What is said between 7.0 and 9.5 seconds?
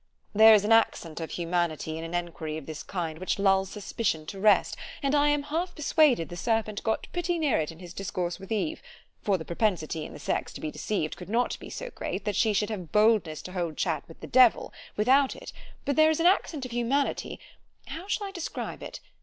pretty near it, in his discourse with Eve; for the